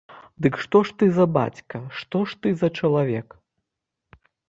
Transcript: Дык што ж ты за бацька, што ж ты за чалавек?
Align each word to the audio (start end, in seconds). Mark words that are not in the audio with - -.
Дык 0.45 0.55
што 0.63 0.81
ж 0.89 0.95
ты 1.01 1.09
за 1.17 1.27
бацька, 1.37 1.83
што 2.01 2.25
ж 2.33 2.43
ты 2.43 2.57
за 2.65 2.73
чалавек? 2.83 3.41